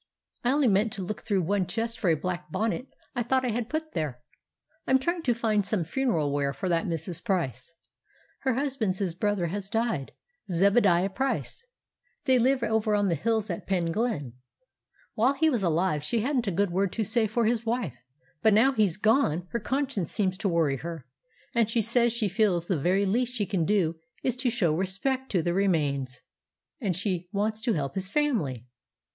"I 0.43 0.51
only 0.51 0.67
meant 0.67 0.91
to 0.93 1.03
look 1.03 1.21
through 1.21 1.43
one 1.43 1.67
chest 1.67 1.99
for 1.99 2.09
a 2.09 2.15
black 2.15 2.49
bonnet 2.51 2.87
I 3.13 3.21
thought 3.21 3.45
I 3.45 3.49
had 3.49 3.69
put 3.69 3.91
there—I'm 3.91 4.97
trying 4.97 5.21
to 5.21 5.35
find 5.35 5.63
some 5.63 5.83
funeral 5.83 6.31
wear 6.33 6.53
for 6.53 6.67
that 6.69 6.87
Mrs. 6.87 7.23
Price. 7.23 7.75
Her 8.39 8.55
husband's 8.55 9.13
brother 9.13 9.45
has 9.49 9.69
died, 9.69 10.13
Zebadiah 10.49 11.13
Price; 11.13 11.63
they 12.25 12.39
live 12.39 12.63
over 12.63 12.99
the 13.03 13.13
hills 13.13 13.51
at 13.51 13.67
Penglyn. 13.67 14.33
While 15.13 15.33
he 15.33 15.51
was 15.51 15.61
alive, 15.61 16.03
she 16.03 16.21
hadn't 16.21 16.47
a 16.47 16.51
good 16.51 16.71
word 16.71 16.91
to 16.93 17.03
say 17.03 17.27
for 17.27 17.45
his 17.45 17.63
wife; 17.63 18.01
but 18.41 18.55
now 18.55 18.71
he's 18.71 18.97
gone, 18.97 19.45
her 19.51 19.59
conscience 19.59 20.11
seems 20.11 20.35
to 20.39 20.49
worry 20.49 20.77
her, 20.77 21.05
and 21.53 21.69
she 21.69 21.83
says 21.83 22.11
she 22.11 22.27
feels 22.27 22.65
the 22.65 22.79
very 22.79 23.05
least 23.05 23.35
she 23.35 23.45
can 23.45 23.65
do 23.65 23.97
is 24.23 24.35
'to 24.35 24.49
show 24.49 24.75
respeck 24.75 25.29
to 25.29 25.43
the 25.43 25.53
remains,' 25.53 26.21
and 26.79 26.95
she 26.95 27.29
wants 27.31 27.61
to 27.61 27.73
help 27.73 27.93
his 27.93 28.09
family. 28.09 28.65